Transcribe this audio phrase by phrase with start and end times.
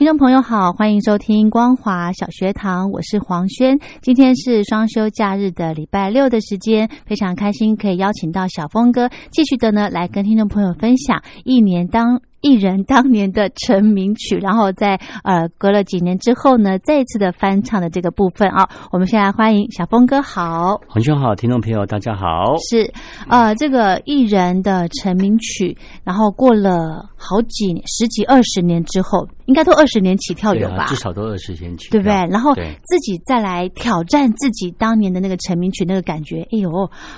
[0.00, 3.78] 听众朋友好，欢迎收听光华小学堂，我是黄轩。
[4.00, 12.22] 今天是双休假日的礼拜六的时间，非常开心可以邀请到小峰哥，继续的呢来跟听众朋友分享一年当。
[12.40, 22.90] 艺人当年的成名曲，然后在呃隔了几年之后呢，再一次的翻唱的这个部分啊，我们现在欢迎小峰哥好，黄兄好，听众朋友大家好，是
[23.28, 30.86] 呃这个艺人的成名曲，然后过了好几，十几二十年之后，应该都二十年起跳有吧？
[30.86, 32.14] 至少都二十年起，对不对？
[32.30, 36.70] 然后自己再来挑战自己当年的那个成名曲，那个感觉，哎呦，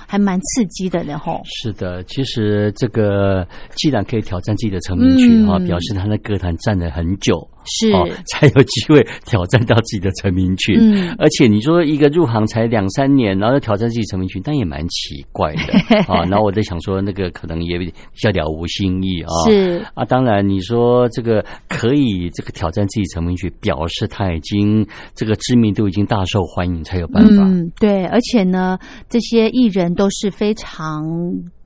[0.05, 1.41] 还蛮刺激的然后。
[1.45, 5.12] 是的，其实这个既然可以挑战自己的成名。
[5.17, 7.91] 曲啊，表示他在歌坛站了很久，是
[8.27, 10.77] 才有机会挑战到自己的成名曲。
[10.79, 16.23] 嗯，而且你说一个入行才两三年，然后挑战自己成名曲，但也蛮奇怪的啊。
[16.29, 19.29] 然后我在想说，那个可能也比较了无新意啊。
[19.49, 27.43] 是啊，当然你说这个可以这个挑战自己成名曲，表示他已经这个知名度已经大受欢迎，才有办法。
[27.43, 28.77] 嗯，对，而且呢，
[29.09, 31.03] 这些艺人都是非常。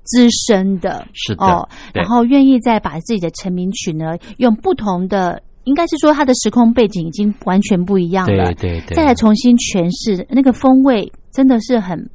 [0.08, 12.09] 资深的，是的，哦，然后愿意再把自己的成名曲呢，用不同的，应该是说他的时空背景已经完全不一样了，对对，再来重新诠释那个风味，真的是很。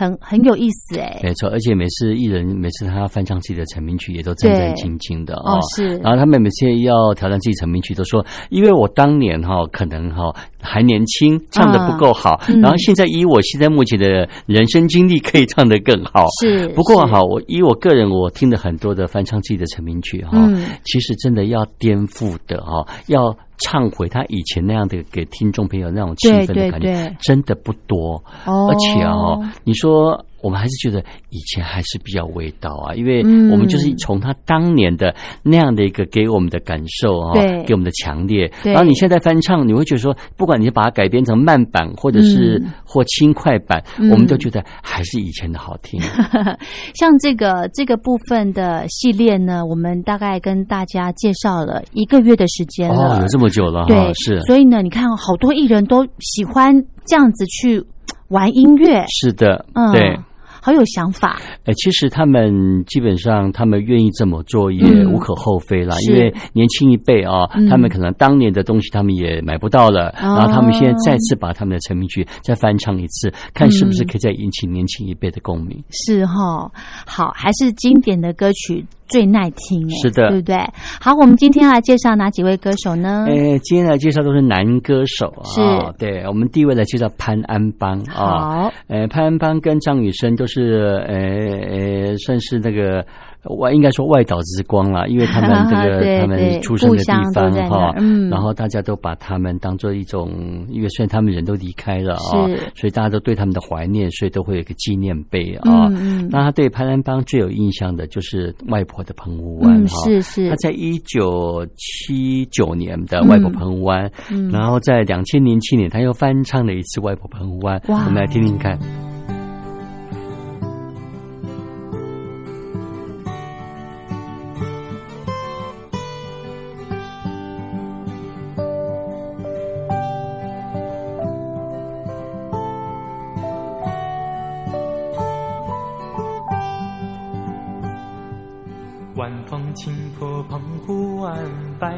[0.00, 5.58] 很很有意思哎，没错，而且每次艺人每次他要翻唱自己的成名曲，也都战战兢兢的哦。
[5.76, 16.26] 是，然后他们每次要挑战自己成名曲，都说因为我当年哈可能哈还年轻，唱的不够好，然后现在以我现在目前的人生经历，可以唱的更好。
[16.40, 20.48] 是，不过哈，我以我个人，我听了很多的翻唱自己的成名曲哈，
[20.82, 23.36] 其实真的要颠覆的哈，要。
[23.60, 30.24] 唱回他以前那样的给听众朋友那种气氛的感觉，真的不多，而且哦，你说。
[30.42, 37.32] 我们还是觉得以前还是比较味道啊，因为我们就是从他当年的那样的一个给我们的感受啊，
[37.66, 38.50] 给我们的强烈。
[38.62, 46.00] 然后你现在翻唱，你会觉得说，不管你把它改编成慢版或者是或轻快版，我们都觉得还是以前的好听。
[46.94, 54.40] 像这个这个部分的系列呢，我们大概跟大家介绍了一个月的时间了，有这么久了，对，是。
[54.42, 57.84] 所以呢，你看好多艺人都喜欢这样子去
[58.28, 60.18] 玩音乐，是的，嗯，对。
[60.62, 75.82] 好有想法，哎，其实他们基本上他们愿意这么做也无可厚非啦，因为年轻一辈啊，他们可能当年的东西他们也买不到了，然后他们现在再次把他们的成名曲再翻唱一次，看是不是可以再引起年轻一辈的共鸣。
[75.90, 76.70] 是哈，
[77.06, 78.84] 好，还是经典的歌曲。
[79.10, 80.56] 最耐听，是的，对不对？
[81.00, 83.26] 好，我们今天来介绍哪几位歌手呢？
[83.28, 85.44] 呃，今天来介绍都是男歌手啊。
[85.44, 85.60] 是，
[85.98, 88.14] 对，我们第一位来介绍潘安邦啊。
[88.14, 93.04] 好，呃，潘安邦跟张雨生都是，呃呃，算是那个。
[93.44, 97.94] 外应该说外岛之光了，因为他们这个 他们出生的地方哈，
[98.30, 105.88] 然后大家都把他们当做一种，因为虽然他们人都离开了啊，所以大家都对他们的怀念，所以都会有一个纪念碑啊。
[106.30, 110.48] 那他对潘安邦最有印象的就是外婆的澎湖湾哈，是是。
[110.50, 114.10] 他在一九七九年的外婆澎湖湾，
[114.52, 118.78] 然后在两千零七年他又翻唱了一次外婆澎湖湾，我们来听听看。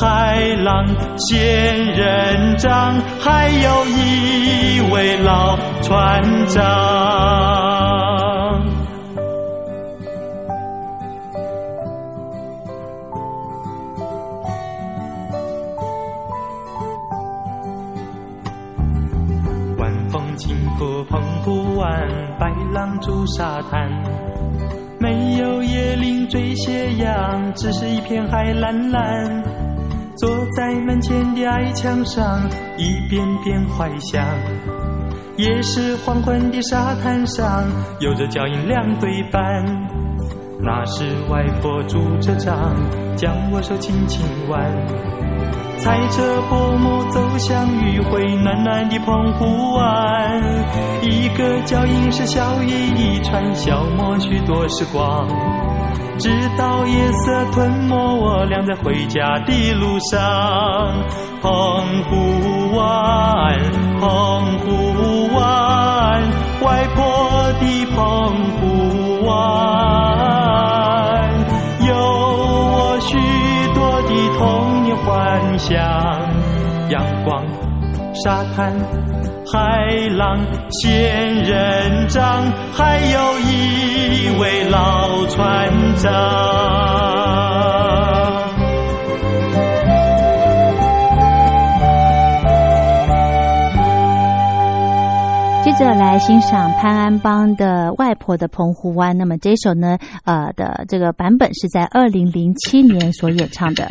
[0.00, 0.86] 海浪、
[1.16, 1.36] 仙
[1.92, 6.62] 人掌，还有一位老船长。
[19.78, 22.08] 晚风轻拂澎湖湾，
[22.38, 23.90] 白浪逐沙滩，
[25.00, 29.67] 没有椰林缀斜阳，只是一片海蓝蓝。
[30.18, 32.40] 坐在门前的矮墙上，
[32.76, 34.20] 一遍遍怀想。
[35.36, 37.64] 也是黄昏的沙滩上，
[38.00, 39.40] 有着脚印两对半。
[40.60, 42.74] 那时外婆拄着杖，
[43.14, 44.60] 将我手轻轻挽，
[45.78, 50.42] 踩着薄暮走向余晖暖暖的澎湖湾。
[51.00, 55.28] 一个脚印是笑意一串，消磨许多时光。
[56.18, 60.20] 直到夜色吞没我俩在回家的路上，
[61.40, 61.48] 澎
[62.04, 63.56] 湖湾，
[64.00, 66.22] 澎湖湾，
[66.62, 67.96] 外婆的澎
[68.58, 69.36] 湖湾，
[71.86, 73.16] 有我许
[73.72, 75.78] 多的童年幻想，
[76.90, 77.46] 阳光，
[78.24, 78.74] 沙滩。
[79.50, 80.38] 海浪、
[80.70, 86.12] 仙人掌，还有一位老船长。
[95.64, 99.14] 接着来欣赏潘安邦的《外婆的澎湖湾》。
[99.18, 103.90] 那么这首呢，呃的这个版本是在二零零七年所演唱的。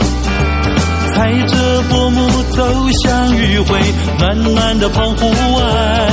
[1.21, 2.65] 踩着薄暮走
[3.03, 3.79] 向余晖
[4.17, 6.11] 暖暖的澎湖湾，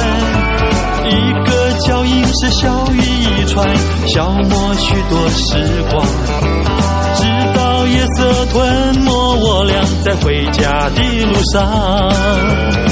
[1.07, 3.67] 一个脚印是笑语一串，
[4.07, 6.07] 消磨许多时光，
[7.15, 7.25] 直
[7.57, 12.88] 到夜色吞没我俩在回家的路上。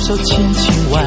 [0.00, 1.04] 手轻轻挽。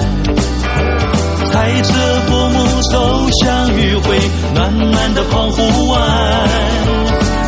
[1.52, 1.94] 踩着
[2.30, 4.20] 薄暮走向余晖
[4.54, 6.00] 暖暖的澎湖湾，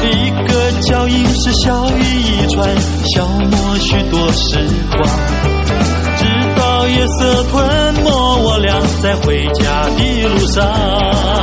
[0.02, 2.70] 一个脚印是笑语一串，
[3.16, 4.58] 消磨许多时
[4.92, 5.04] 光，
[6.18, 6.26] 直
[6.58, 8.10] 到夜色吞没
[8.44, 11.43] 我俩在回家的路上。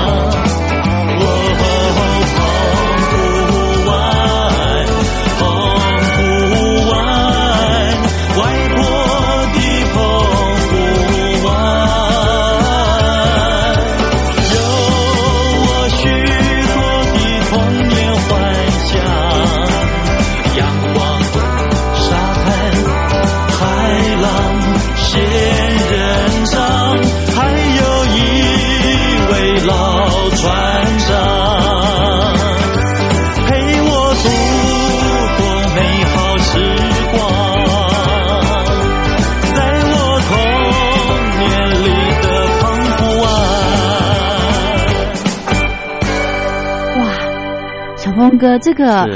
[48.41, 49.07] 哥，这个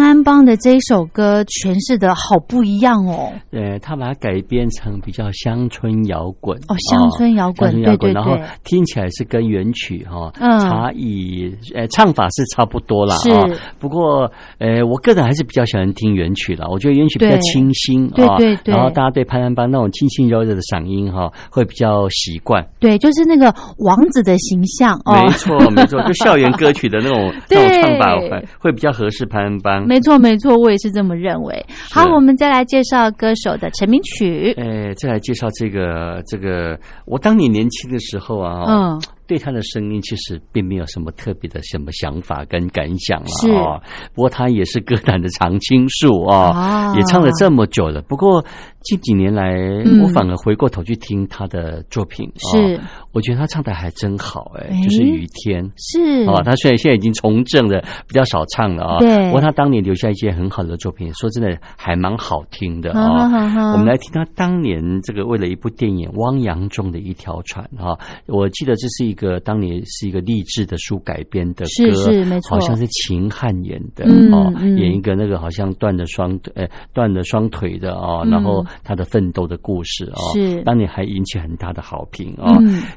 [0.00, 3.30] 潘安邦的这一首歌诠释的好不一样哦。
[3.52, 13.14] 呃，他把它改编成比较乡村摇滚哦，乡村摇滚，对对对，然后听起来是跟原曲哈嗯差异，呃，唱法是差不多啦。
[13.16, 13.28] 是，
[13.78, 14.22] 不过
[14.56, 16.66] 呃，我个人还是比较喜欢听原曲了。
[16.70, 18.72] 我觉得原曲比较清新，对对对。
[18.72, 22.66] 然后大家对潘安邦那种清新柔柔的嗓音哈，会比较习惯。
[22.78, 29.86] 对，就是那个王子的形象哦，没错没错，就校园歌曲的那种 那种唱法会会比较合适潘安邦。
[29.90, 31.66] 没错没错，我也是这么认为。
[31.92, 34.54] 好，我们再来介绍歌手的成名曲。
[34.56, 39.02] 哎，再来介绍这个这个，我当你年轻的时候啊，嗯。
[39.30, 43.80] 对他的声音其实并没有什么特别的什么想法跟感想了啊。
[44.12, 48.02] 不过他也是歌坛的常青树啊，也唱了这么久了。
[48.02, 48.44] 不过
[48.80, 49.54] 近几年来，
[50.02, 52.80] 我反而回过头去听他的作品，是
[53.12, 54.68] 我觉得他唱的还真好哎。
[54.82, 58.98] 就是雨天是啊，他虽然现在已经从政了，比较少唱了啊。
[58.98, 63.74] 对，不过他当年留下一些很好的作品，说真的还蛮好听的啊。
[63.74, 67.96] 我们来听他当年这个为了一部电影《汪洋中的一条船》啊，
[68.26, 69.19] 我记得这是一。
[69.20, 80.62] 个当年是一个励志的书改编的歌，是是没错，好像是秦汉演的哦，演一个那个好像断了双呃断了双腿的哦，然后他的奋斗的故事哦，是。
[80.62, 82.48] 当年还引起很大的好评哦。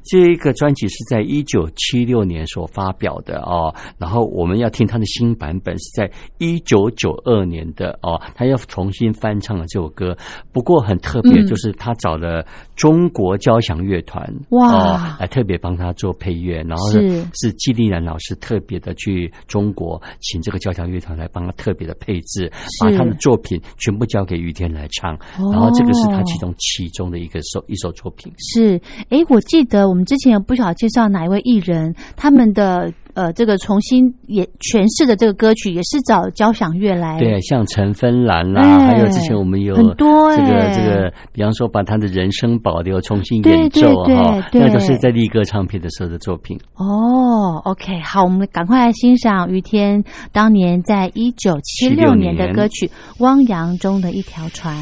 [0.06, 10.16] 这个专辑是在一九七六年所发表的哦，然后我们要听他的新版本是在一九九二年的哦，他要重新翻唱了这首歌，
[10.52, 16.14] 不过很特别，就是他找了中国交响乐团哇来特别帮他做。
[16.20, 22.50] 配乐，然后是是季丽然老师特别的去中国，请这个交响乐团来帮他特别的配置，
[22.80, 25.18] 把他的作品全部交给于天来唱，
[25.52, 28.32] 然后这个是他其中其中的一个首一首作品。
[28.38, 32.94] 是，哎，我记得我们之前有不晓得介绍哪一位艺人，他们的。
[33.14, 46.60] 呃，这个重新也诠释的这个歌曲也是找交响乐来，对，像陈芬兰啦，还有之前我们有很多这个这个，比方说把他的人生保留重新演奏哈，那都是在立歌唱片的时候的作品。
[46.76, 52.88] 哦，OK，好，我们赶快来欣赏于天当年在一九七六年的歌曲
[53.20, 54.76] 《汪洋中的一条船》。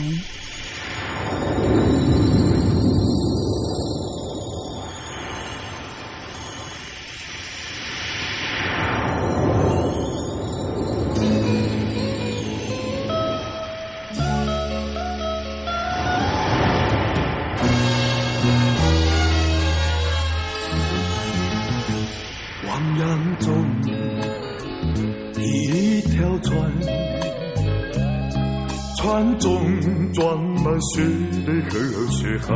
[30.94, 31.02] 雪
[31.46, 31.76] 泪和
[32.12, 32.50] 血汗，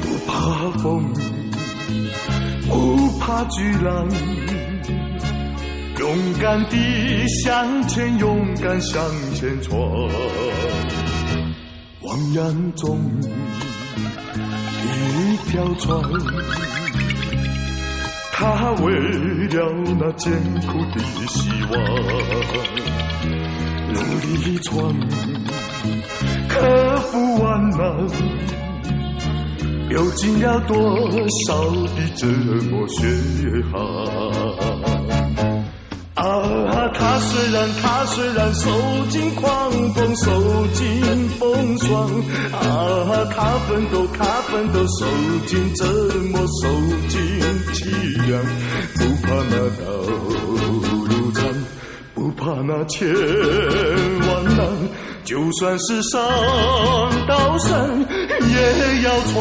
[0.00, 0.32] 不怕
[0.78, 1.12] 风，
[2.66, 2.72] 不
[3.18, 4.08] 怕巨浪，
[5.98, 6.02] 勇
[6.40, 6.76] 敢地
[7.44, 9.78] 向前，勇敢向前闯。
[12.02, 12.98] 汪洋中
[14.82, 16.00] 一条船，
[18.32, 18.92] 它为
[19.48, 20.32] 了那艰
[20.66, 21.72] 苦的希望，
[23.92, 23.98] 努
[24.44, 24.94] 力闯。
[26.48, 27.78] 克服万难，
[29.88, 30.76] 流尽了多
[31.46, 32.26] 少的折
[32.70, 33.06] 磨血
[33.70, 33.80] 汗？
[36.14, 36.24] 啊，
[36.94, 38.70] 他虽然他虽然受
[39.08, 42.10] 尽狂风，受尽风霜，
[42.52, 45.06] 啊，他奋斗他奋斗，受
[45.46, 45.86] 尽折
[46.32, 46.68] 磨，受
[47.08, 47.16] 尽
[47.72, 47.78] 凄
[48.26, 48.42] 凉，
[48.96, 49.86] 不怕那道，
[52.48, 54.66] 怕那千万难。
[55.22, 56.18] 就算是上
[57.26, 58.06] 刀山
[58.40, 59.34] 也要闯。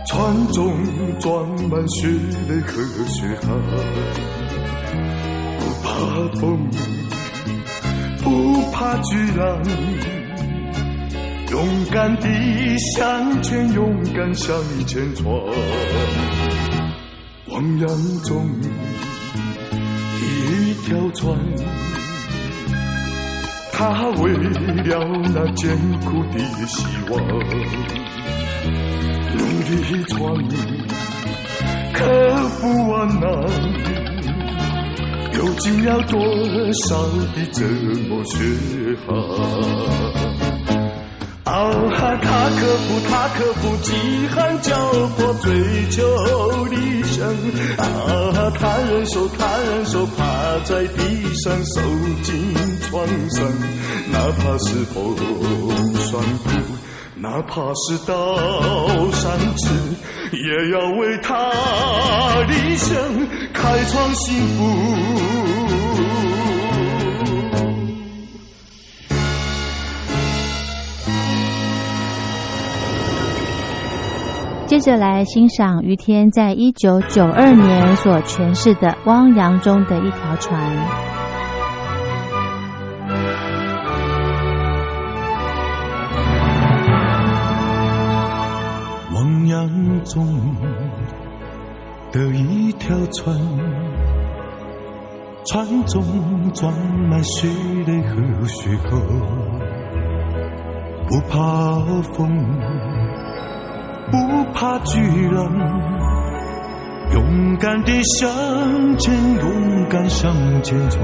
[0.05, 0.85] 船中
[1.19, 2.07] 装满血
[2.47, 2.71] 泪和
[3.07, 3.49] 血汗。
[5.59, 5.89] 不怕
[6.39, 6.69] 风，
[8.23, 9.61] 不怕巨浪，
[11.51, 12.27] 勇敢地
[12.95, 14.57] 向前，勇敢向
[14.87, 15.27] 前闯。
[17.49, 17.87] 汪洋
[18.23, 18.47] 中
[20.21, 21.37] 一条船，
[23.73, 24.49] 它为了
[25.33, 27.21] 那艰苦的希望，
[29.35, 30.17] 努力闯，
[31.93, 32.03] 克
[32.49, 33.29] 服万难。
[35.31, 36.19] 流尽了多
[36.87, 36.97] 少
[37.33, 37.63] 的折
[38.09, 38.37] 磨血
[39.05, 39.15] 汗？
[41.45, 43.91] 啊，啊，他克服，他克服饥
[44.29, 44.69] 寒交
[45.17, 45.49] 迫，追
[45.89, 47.27] 求理想。
[47.77, 51.81] 啊，他忍受，他忍受，趴在地上受
[52.21, 52.53] 尽
[52.89, 53.47] 创伤，
[54.11, 55.15] 哪怕是风
[55.95, 56.49] 霜苦，
[57.15, 58.13] 哪怕是刀
[59.11, 59.69] 山刺，
[60.31, 61.35] 也要为他
[62.47, 62.95] 理想
[63.53, 65.49] 开创幸福。
[74.69, 80.61] 接着来欣赏于天在一九九二年所诠释的《汪洋中的一条船》。
[89.39, 90.25] 汪洋中
[92.11, 93.33] 的一条船，
[95.45, 96.73] 船中装
[97.07, 97.47] 满血
[97.87, 98.97] 泪和血沟，
[101.07, 101.79] 不怕
[102.13, 102.29] 风。
[104.11, 105.45] 不怕巨浪，
[107.13, 108.29] 勇敢地向
[108.97, 110.99] 前，勇敢向前冲。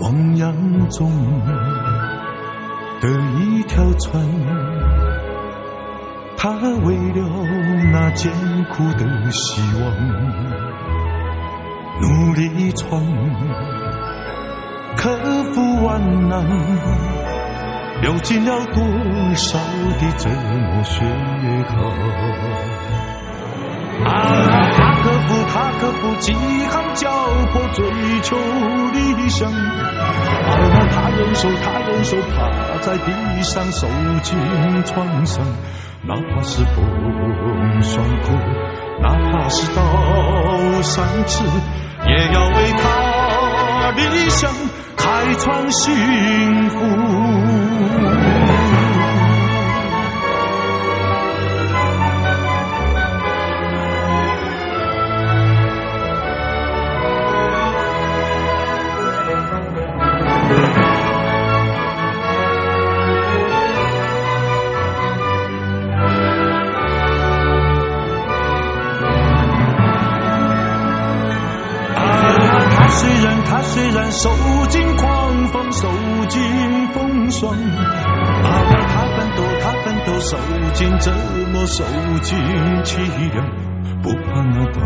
[0.00, 1.08] 汪洋中
[3.00, 4.24] 的一条船，
[6.38, 6.50] 他
[6.84, 7.20] 为了
[7.92, 8.30] 那艰
[8.70, 9.84] 苦的希望，
[12.00, 13.02] 努力闯，
[14.96, 15.16] 克
[15.52, 16.44] 服万难。
[18.02, 18.84] 流尽了多
[19.34, 19.58] 少
[19.98, 21.00] 的折磨血
[21.64, 21.74] 口？
[24.04, 24.65] 啊，
[25.80, 26.32] 克服饥
[26.70, 27.10] 寒交
[27.52, 27.84] 迫，追
[28.22, 28.36] 求
[28.92, 29.50] 理想。
[29.50, 29.52] 啊，
[30.90, 33.86] 他忍受，他忍受，趴在地上受
[34.22, 34.38] 尽
[34.84, 35.44] 创伤，
[36.02, 38.32] 哪怕是风霜苦，
[39.02, 39.82] 哪怕是刀
[40.82, 41.44] 山刺，
[42.06, 44.50] 也要为他理想
[44.96, 48.55] 开创幸福。
[81.66, 81.84] 磨，受
[82.22, 82.38] 尽
[82.84, 82.98] 凄
[83.34, 83.44] 凉，
[84.00, 84.80] 不怕那道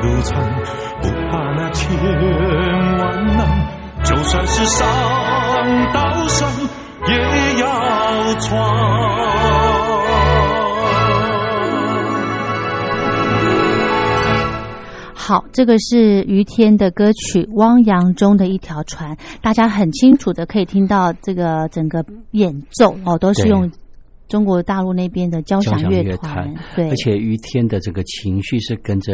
[0.00, 0.40] 路长，
[1.02, 1.90] 不怕那千
[2.98, 3.44] 万难，
[4.04, 4.86] 就算是上
[5.92, 6.48] 刀山，
[7.08, 7.66] 也要
[8.38, 8.46] 闯。
[15.14, 23.68] 好，这个是于天的歌曲《汪洋中的一条船》，大家很清楚的可以听到这个整个演奏哦，都是用。
[24.28, 29.12] 中国大陆那边的交响乐团，对，而且于天的这个情绪是跟着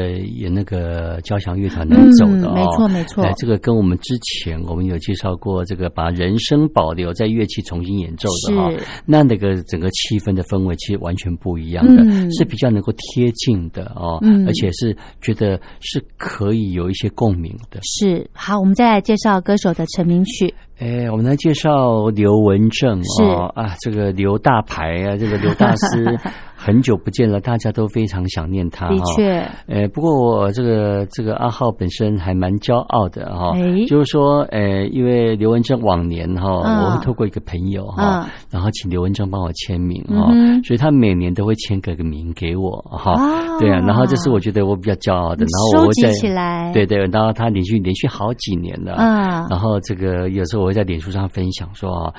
[0.51, 3.25] 那个交响乐团能走的哦，没错没错。
[3.37, 8.71] 这个跟我们之前我们有介绍过，这个把人声保留在乐器重新演奏的哈，
[9.05, 17.81] 那那个整个气氛的氛围其实完全不一样的，是比较能够贴近的哦，而且是觉得是可以有一些共鸣的。
[17.83, 18.27] 是。
[18.33, 20.55] 好，我们再来介绍歌手的成名曲。
[20.79, 26.19] 哎，我们来介绍刘文正哦啊，这个刘大牌啊，这个刘大师。
[26.65, 28.87] 很久不见了，大家都非常想念他。
[28.87, 33.53] 的确，呃，不过我这个这个阿浩本身还蛮骄傲的哈，
[33.89, 40.31] 就是说，呃，因为刘文正往年哈，我会透过一个朋友哈，然后请刘文正帮我签名哈，
[40.63, 43.17] 所以他每年都会签个个名给我哈，
[43.59, 52.15] 对啊，然后这是我觉得我比较骄傲的，然后我在起来，对对，然后他连续连续好几年了，嗯，然后这个有时候我会在脸书上分享说。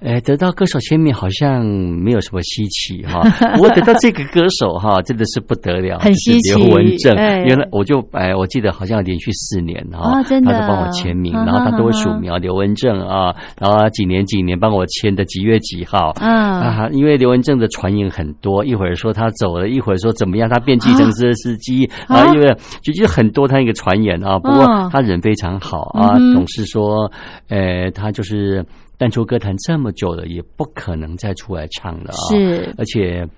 [0.00, 3.20] 哎，得到歌手签名好像没有什么稀奇哈。
[3.60, 6.54] 我得到这个歌手哈，真的是不得了，很稀奇。
[6.54, 16.88] 刘文正，原来我就哎，我记得好像连续四年哈，他都帮我签名，然后他都会署名刘文正啊，然后几年几年帮我签的几月几号啊？
[16.92, 24.38] 因为刘文正的传言很多，一会儿说他走了，一会儿说怎么样，他变计程车司机啊，因为就就很多他一个传言啊。
[24.38, 27.10] 不过他人非常好啊，总是说，
[27.48, 28.64] 呃，他就是。
[28.96, 32.22] 淡出歌坛这么久了，也不可能再出来唱了啊！
[32.30, 33.28] 是，而且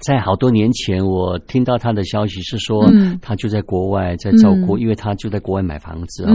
[0.00, 6.34] 在好多年前，我听到他的消息是说，他就在国外在照顾，因为他就在国外买房子啊。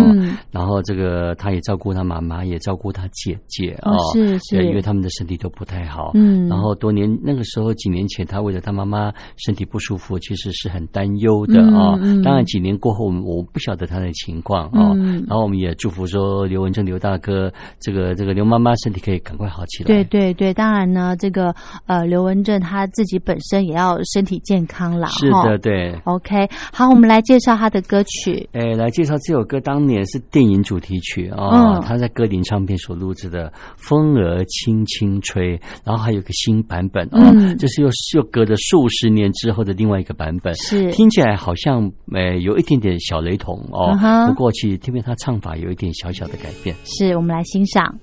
[0.52, 3.92] 然后这个他也照顾他妈妈，也照顾他姐姐啊。
[4.14, 6.12] 是是，因为他们的身体都不太好。
[6.14, 6.48] 嗯。
[6.48, 11.98] 然后多年那个时候，几年前，他为了他妈妈身体不舒服，其实是很担忧的啊。
[12.24, 14.94] 当然，几年过后，我不晓得他的情况啊。
[15.28, 19.88] 然后我们也祝福说，刘文正刘大哥，这个这个刘妈妈身体可以赶快好起来。
[19.88, 21.54] 对对对，当然呢，这个
[21.88, 23.47] 呃刘文正他自己本身。
[23.50, 25.08] 身也要身体健康啦。
[25.10, 25.94] 是的，对。
[26.04, 28.48] OK，好，我们来介绍他的歌曲。
[28.54, 46.76] 哎，来介绍这首歌，当年是电影主题曲啊，他在歌林唱片所录制的《风儿轻轻吹》，然后还有个新版本哦，这是又又隔着数十年之后的另外一个版本，是听起来好像呃有一点点小雷同哦，不过其实听听他唱法有一点小小的改变。
[46.84, 47.98] 是我们来欣赏。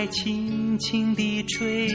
[0.00, 1.86] 在轻轻地吹，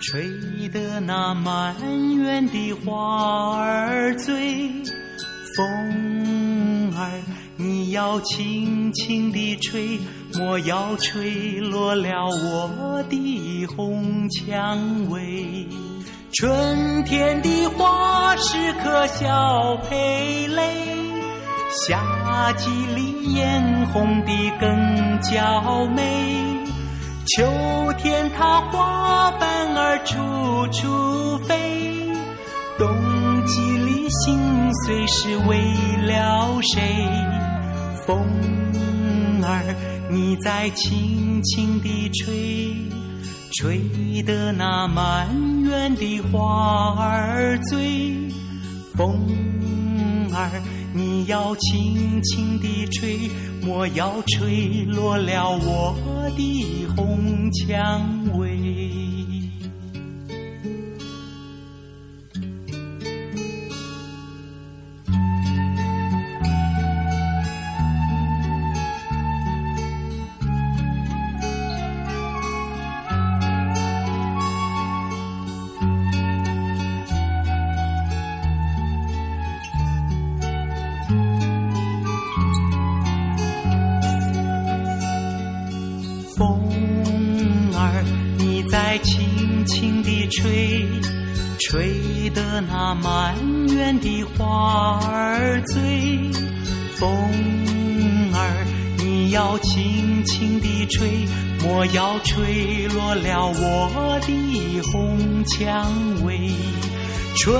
[0.00, 1.74] 吹得那满
[2.14, 4.70] 园的花儿醉。
[5.56, 7.10] 风儿，
[7.56, 9.98] 你要轻轻地吹，
[10.34, 15.66] 莫要吹落了我的红蔷薇。
[16.32, 20.86] 春天的花是颗小蓓蕾。
[21.84, 26.37] 夏季里艳红的更娇美，
[27.36, 30.16] 秋天它花瓣儿处
[30.72, 32.10] 处飞，
[32.78, 32.88] 冬
[33.44, 34.38] 季里心
[34.72, 35.58] 碎是为
[36.06, 36.80] 了谁？
[38.06, 38.24] 风
[39.44, 39.62] 儿
[40.08, 42.74] 你在轻轻地吹，
[43.58, 45.28] 吹得那满
[45.64, 48.14] 园的花儿醉，
[48.96, 49.20] 风
[50.32, 50.77] 儿。
[50.98, 53.30] 你要轻轻地吹，
[53.62, 55.94] 莫要吹落了我
[56.36, 58.57] 的红蔷薇。
[94.00, 96.30] 的花儿醉。
[96.96, 97.08] 风
[98.34, 98.66] 儿，
[98.98, 101.08] 你要轻轻地吹，
[101.62, 106.50] 莫要吹落了我的红蔷薇。
[107.36, 107.56] 春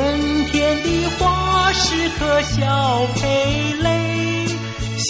[0.47, 4.47] 天的花时刻笑蓓蕾，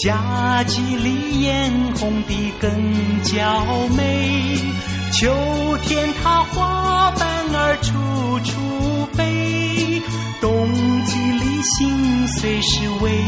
[0.03, 2.71] 夏季里艳红的更
[3.23, 3.64] 娇
[3.97, 4.59] 美。
[5.11, 5.33] 秋
[5.85, 7.95] 天，它花瓣儿处
[8.45, 9.25] 处飞；
[11.62, 13.18] 心碎是为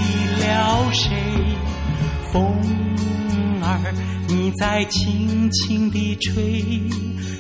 [0.40, 1.11] 了谁？
[2.33, 2.55] 风
[3.62, 3.95] 儿，
[4.29, 6.83] 你在轻轻地吹，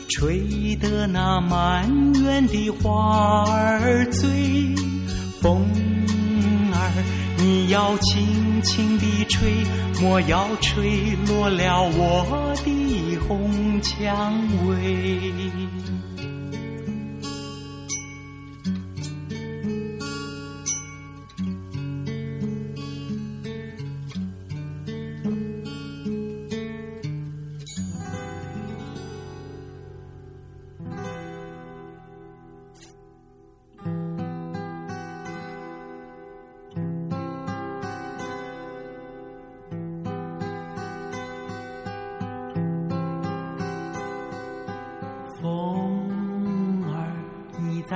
[0.08, 4.74] 吹得那满园的花儿醉。
[5.40, 5.64] 风
[6.72, 7.04] 儿，
[7.38, 9.52] 你要轻轻地吹，
[10.00, 13.50] 莫要吹落了我的红。
[13.82, 14.34] 蔷
[14.66, 15.69] 薇。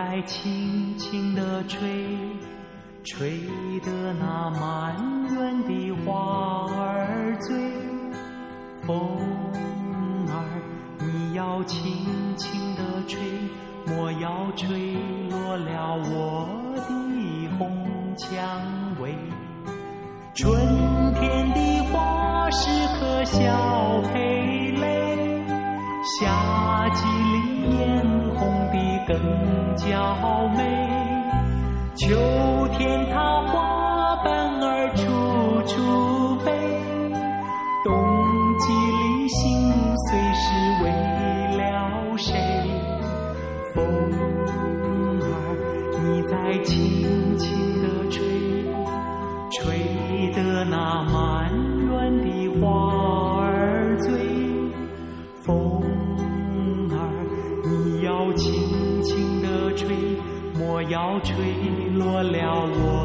[0.04, 2.06] 来轻轻地吹，
[3.02, 3.40] 吹
[3.80, 4.84] 得那么。
[26.04, 27.82] 夏季里艳
[28.34, 28.76] 红的
[29.08, 29.16] 更
[29.74, 30.14] 娇
[30.54, 30.60] 美，
[31.94, 32.04] 秋
[32.76, 35.02] 天它花瓣儿处
[35.66, 36.52] 处飞，
[37.82, 37.90] 冬
[38.58, 40.44] 季里心碎是
[40.84, 40.86] 为
[41.56, 41.62] 了
[42.18, 42.34] 谁？
[43.74, 43.82] 风
[45.22, 45.24] 儿
[46.02, 46.32] 你在
[46.64, 47.42] 轻轻
[47.80, 48.20] 地吹，
[49.50, 51.13] 吹得那。
[61.20, 61.37] 吹
[61.96, 63.03] 落了我。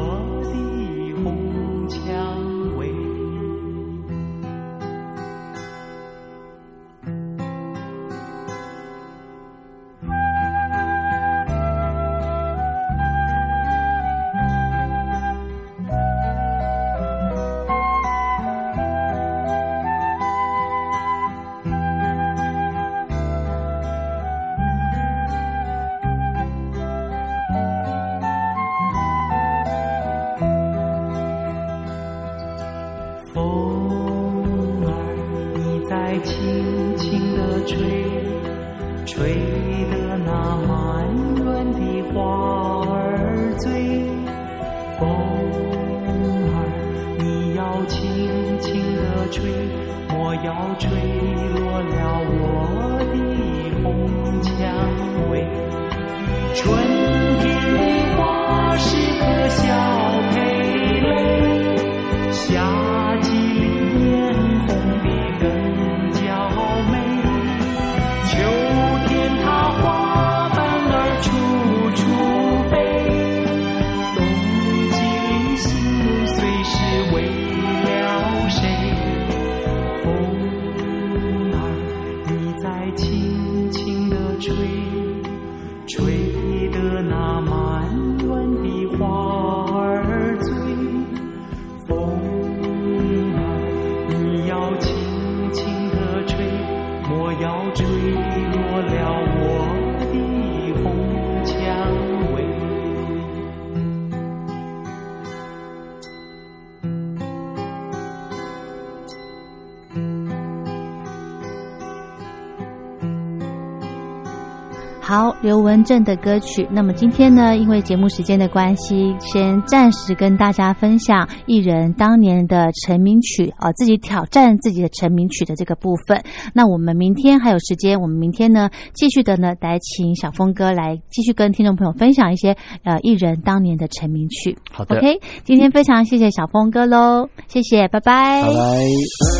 [115.84, 116.66] 正的歌曲。
[116.70, 126.22] 那么今天呢，因为节目时间的关系，先暂时跟大家分享艺人当年的成名曲啊，自己挑战自己的成名曲的这个部分。
[126.54, 134.56] 那我们明天还有时间，我们明天呢，继续的呢，来请小峰哥来继续跟听众朋友分享一些呃艺人当年的成名曲。
[134.70, 139.39] 好的，OK，今天非常谢谢小峰哥喽，谢谢，拜拜，拜拜。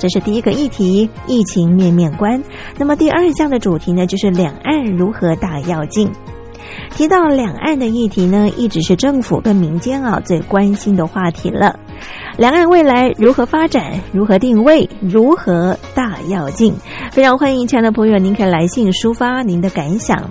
[0.00, 2.42] 这是第一个议题，疫情面面观。
[2.78, 6.10] 那么第二项的主题呢，就是两岸如何大跃进。
[6.96, 11.78] 提到两岸的议题呢，一直是政府跟民间啊最关心的话题了。
[12.38, 14.00] 两岸未来如何发展？
[14.10, 14.88] 如何定位？
[15.02, 16.74] 如何大跃进？
[17.10, 20.30] 非常欢迎亲爱的朋友，您可以来信抒发您的感想。